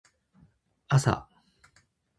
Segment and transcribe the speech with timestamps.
[0.89, 1.29] 朝